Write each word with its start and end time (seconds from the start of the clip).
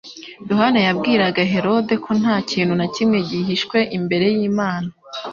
Yohana 0.49 0.79
yabwiraga 0.87 1.41
Herode 1.53 1.93
ko 2.03 2.11
nta 2.21 2.35
kintu 2.49 2.73
na 2.79 2.87
kimwe 2.95 3.17
gihishwe 3.29 3.77
imbere 3.97 4.25
y'Imana. 4.35 4.89